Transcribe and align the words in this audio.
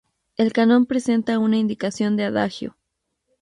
El 0.35 0.51
canon 0.51 0.87
presenta 0.87 1.37
una 1.37 1.57
indicación 1.57 2.17
de 2.17 2.23
"Adagio". 2.25 2.75